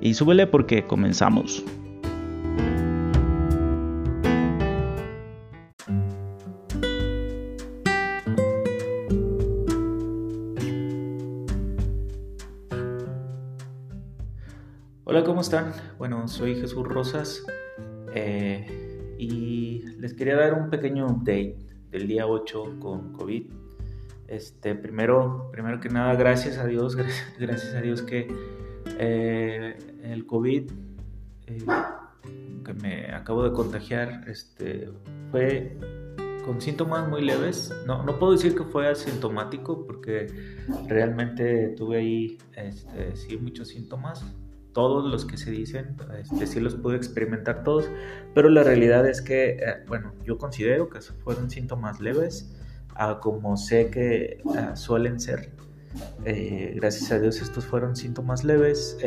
[0.00, 1.64] Y súbele porque comenzamos.
[15.04, 15.72] Hola, ¿cómo están?
[15.98, 17.42] Bueno, soy Jesús Rosas
[18.14, 21.56] eh, y les quería dar un pequeño update
[21.90, 23.50] del día 8 con COVID.
[24.28, 26.94] Este, primero, primero que nada, gracias a Dios,
[27.38, 28.28] gracias, a Dios que
[28.98, 30.70] eh, el COVID
[31.46, 31.58] eh,
[32.64, 34.90] que me acabo de contagiar este,
[35.30, 35.76] fue
[36.44, 37.72] con síntomas muy leves.
[37.86, 40.26] No, no puedo decir que fue asintomático porque
[40.86, 44.24] realmente tuve ahí este, sí muchos síntomas
[44.78, 47.90] todos los que se dicen, este, sí los pude experimentar todos,
[48.32, 52.54] pero la realidad es que, eh, bueno, yo considero que fueron síntomas leves,
[52.94, 54.40] a como sé que eh,
[54.74, 55.50] suelen ser.
[56.24, 58.98] Eh, gracias a Dios estos fueron síntomas leves.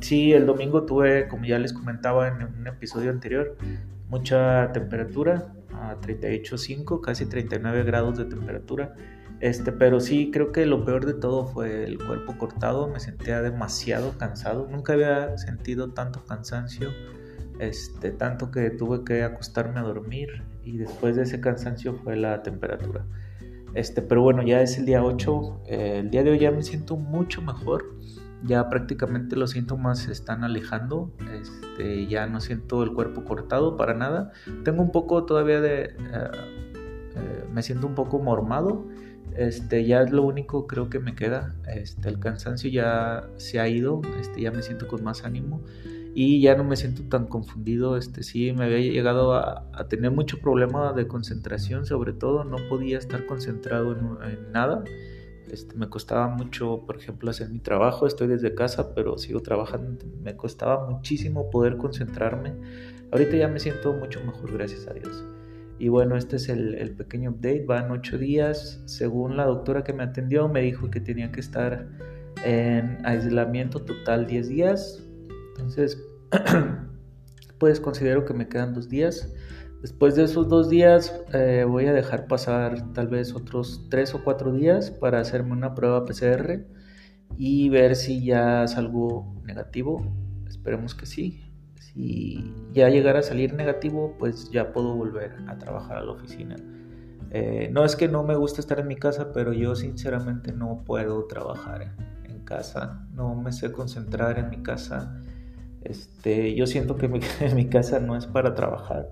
[0.00, 3.56] sí, el domingo tuve, como ya les comentaba en un episodio anterior,
[4.08, 8.94] mucha temperatura, a 38.5, casi 39 grados de temperatura.
[9.40, 13.42] Este, pero sí, creo que lo peor de todo fue el cuerpo cortado, me sentía
[13.42, 16.90] demasiado cansado, nunca había sentido tanto cansancio,
[17.58, 22.42] este, tanto que tuve que acostarme a dormir y después de ese cansancio fue la
[22.42, 23.04] temperatura.
[23.76, 26.62] Este, pero bueno, ya es el día 8, eh, el día de hoy ya me
[26.62, 27.94] siento mucho mejor,
[28.42, 33.92] ya prácticamente los síntomas se están alejando, este, ya no siento el cuerpo cortado para
[33.92, 34.32] nada,
[34.64, 35.82] tengo un poco todavía de...
[35.82, 35.90] Eh,
[37.16, 38.86] eh, me siento un poco mormado,
[39.36, 41.54] este, ya es lo único creo que me queda.
[41.68, 45.60] Este, el cansancio ya se ha ido, este, ya me siento con más ánimo
[46.18, 47.98] y ya no me siento tan confundido.
[47.98, 52.96] Este, sí, me había llegado a, tener mucho problema de concentración, sobre todo no podía
[52.96, 54.82] estar concentrado en, nada.
[55.52, 58.06] Este, me costaba mucho, por ejemplo, hacer mi trabajo.
[58.06, 60.06] Estoy desde casa, pero sigo trabajando.
[60.22, 62.54] Me costaba muchísimo poder concentrarme.
[63.12, 65.22] Ahorita ya me siento mucho mejor, gracias a Dios.
[65.78, 67.66] Y bueno, este es el, pequeño update.
[67.66, 68.80] Van ocho días.
[68.86, 71.86] Según la doctora que me atendió, me dijo que tenía que estar
[72.42, 75.05] en aislamiento total 10 días.
[75.56, 76.02] Entonces,
[77.58, 79.32] pues considero que me quedan dos días.
[79.82, 84.24] Después de esos dos días eh, voy a dejar pasar tal vez otros tres o
[84.24, 86.64] cuatro días para hacerme una prueba PCR
[87.36, 90.04] y ver si ya salgo negativo.
[90.46, 91.42] Esperemos que sí
[91.94, 96.56] y ya llegara a salir negativo, pues ya puedo volver a trabajar a la oficina.
[97.30, 100.84] Eh, no es que no me guste estar en mi casa, pero yo sinceramente no
[100.84, 101.94] puedo trabajar
[102.24, 105.20] en casa, no me sé concentrar en mi casa.
[105.88, 107.08] Este, yo siento que
[107.54, 109.10] mi, casa no es para trabajar,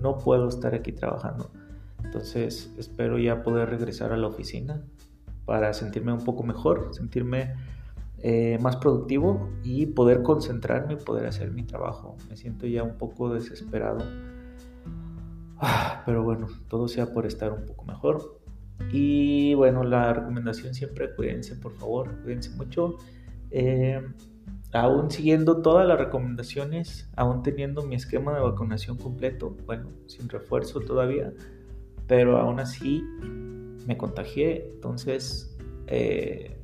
[0.00, 1.50] no puedo estar aquí trabajando.
[2.04, 4.82] Entonces espero ya poder regresar a la oficina
[5.44, 7.54] para sentirme un poco mejor, sentirme
[8.18, 12.16] eh, más productivo y poder concentrarme y poder hacer mi trabajo.
[12.28, 14.04] Me siento ya un poco desesperado.
[15.58, 18.40] Ah, pero bueno, todo sea por estar un poco mejor.
[18.92, 22.96] Y bueno, la recomendación siempre, cuídense por favor, cuídense mucho.
[23.50, 24.02] Eh,
[24.76, 30.80] aún siguiendo todas las recomendaciones, aún teniendo mi esquema de vacunación completo, bueno, sin refuerzo
[30.80, 31.32] todavía,
[32.06, 33.02] pero aún así
[33.86, 35.56] me contagié, entonces
[35.86, 36.56] eh,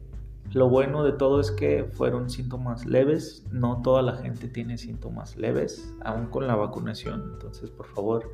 [0.52, 5.36] lo bueno de todo es que fueron síntomas leves, no toda la gente tiene síntomas
[5.36, 8.30] leves, aún con la vacunación, entonces por favor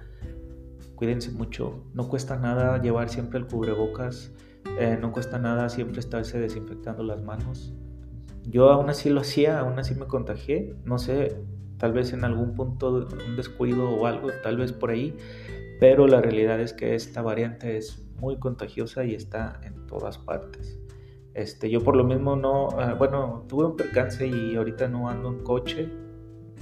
[0.96, 4.32] cuídense mucho, no cuesta nada llevar siempre el cubrebocas,
[4.78, 7.72] eh, no cuesta nada siempre estarse desinfectando las manos.
[8.50, 11.36] Yo aún así lo hacía, aún así me contagié, no sé,
[11.76, 15.14] tal vez en algún punto un descuido o algo, tal vez por ahí,
[15.80, 20.78] pero la realidad es que esta variante es muy contagiosa y está en todas partes.
[21.34, 25.28] Este, yo por lo mismo no, ah, bueno, tuve un percance y ahorita no ando
[25.28, 25.88] en coche,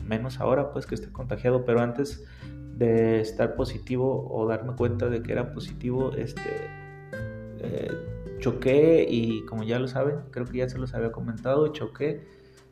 [0.05, 2.25] menos ahora pues que estoy contagiado, pero antes
[2.75, 6.51] de estar positivo o darme cuenta de que era positivo, este,
[7.61, 7.91] eh,
[8.39, 12.21] choqué y como ya lo saben, creo que ya se los había comentado, choqué,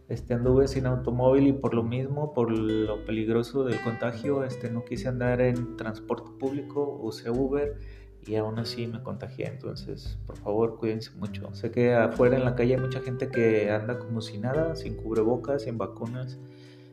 [0.08, 4.84] este, anduve sin automóvil y por lo mismo, por lo peligroso del contagio, este, no
[4.84, 7.78] quise andar en transporte público, usé Uber
[8.26, 9.46] y aún así me contagié.
[9.46, 11.54] Entonces, por favor, cuídense mucho.
[11.54, 14.96] Sé que afuera en la calle hay mucha gente que anda como si nada, sin
[14.96, 16.38] cubrebocas, sin vacunas.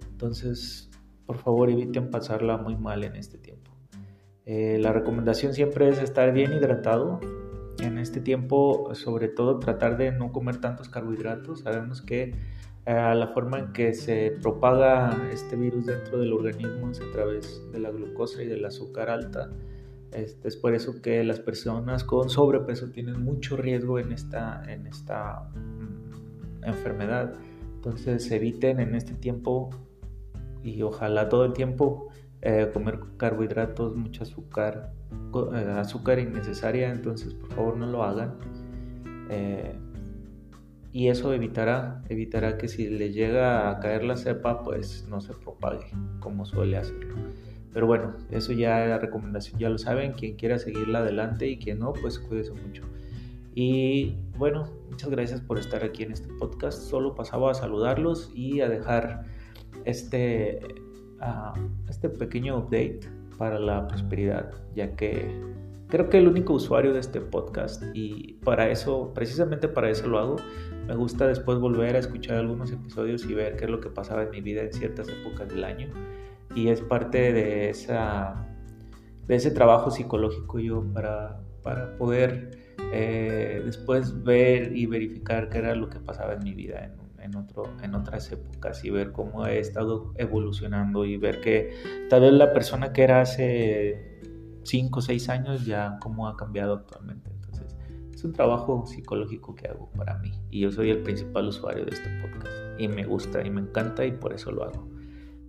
[0.10, 0.90] Entonces,
[1.26, 3.72] por favor, eviten pasarla muy mal en este tiempo.
[4.46, 7.20] Eh, la recomendación siempre es estar bien hidratado.
[7.82, 11.62] En este tiempo, sobre todo, tratar de no comer tantos carbohidratos.
[11.62, 12.36] Sabemos que
[12.86, 17.62] eh, la forma en que se propaga este virus dentro del organismo es a través
[17.72, 19.50] de la glucosa y del azúcar alta.
[20.12, 24.86] Este, es por eso que las personas con sobrepeso tienen mucho riesgo en esta, en
[24.86, 27.34] esta mm, enfermedad.
[27.76, 29.72] Entonces eviten en este tiempo
[30.64, 32.10] y ojalá todo el tiempo
[32.42, 34.94] eh, comer carbohidratos, mucho azúcar,
[35.54, 36.92] eh, azúcar innecesaria.
[36.92, 38.36] Entonces por favor no lo hagan.
[39.30, 39.76] Eh,
[40.94, 45.34] y eso evitará, evitará que si le llega a caer la cepa, pues no se
[45.34, 45.86] propague
[46.20, 47.16] como suele hacerlo.
[47.74, 51.58] Pero bueno, eso ya es la recomendación, ya lo saben, quien quiera seguirla adelante y
[51.58, 52.84] quien no, pues cuídese mucho.
[53.56, 56.82] Y bueno, muchas gracias por estar aquí en este podcast.
[56.82, 59.24] Solo pasaba a saludarlos y a dejar
[59.86, 60.60] este,
[61.90, 63.02] este pequeño update
[63.38, 65.40] para la prosperidad, ya que
[65.88, 70.20] creo que el único usuario de este podcast y para eso, precisamente para eso lo
[70.20, 70.36] hago,
[70.88, 74.24] me gusta después volver a escuchar algunos episodios y ver qué es lo que pasaba
[74.24, 75.90] en mi vida en ciertas épocas del año.
[76.56, 81.42] Y es parte de, ese trabajo psicológico yo para,
[81.98, 82.52] poder
[82.94, 87.64] eh, después ver y verificar qué era lo que pasaba en mi vida en, otro,
[87.82, 92.54] en otras épocas y ver cómo he estado evolucionando y ver que tal vez la
[92.54, 94.22] persona que era hace
[94.64, 97.30] 5 o 6 años ya cómo ha cambiado actualmente.
[97.32, 97.78] Entonces
[98.14, 101.92] es un trabajo psicológico que hago para mí y yo soy el principal usuario de
[101.92, 104.88] este podcast y me gusta y me encanta y por eso lo hago.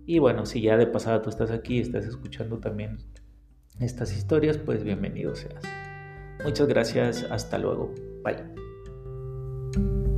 [0.05, 2.97] Y bueno, si ya de pasada tú estás aquí y estás escuchando también
[3.79, 5.63] estas historias, pues bienvenido seas.
[6.43, 7.93] Muchas gracias, hasta luego.
[8.23, 10.12] Bye.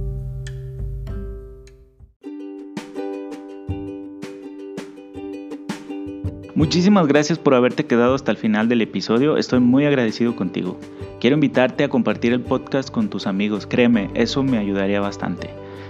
[6.55, 10.79] Muchísimas gracias por haberte quedado hasta el final del episodio, estoy muy agradecido contigo.
[11.19, 15.49] Quiero invitarte a compartir el podcast con tus amigos, créeme, eso me ayudaría bastante.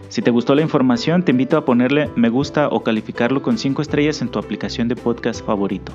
[0.09, 3.79] Si te gustó la información, te invito a ponerle me gusta o calificarlo con 5
[3.79, 5.91] estrellas en tu aplicación de podcast favorito.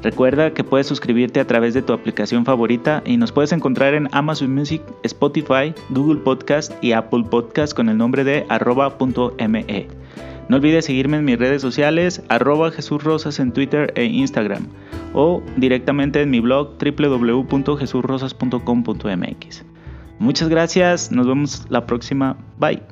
[0.00, 4.08] Recuerda que puedes suscribirte a través de tu aplicación favorita y nos puedes encontrar en
[4.12, 9.88] Amazon Music, Spotify, Google Podcast y Apple Podcast con el nombre de arroba.me.
[10.48, 14.68] No olvides seguirme en mis redes sociales, arroba Jesús Rosas en Twitter e Instagram
[15.14, 19.64] o directamente en mi blog www.jesurrosas.com.mx.
[20.18, 22.82] Muchas gracias, nos vemos la próxima, bye.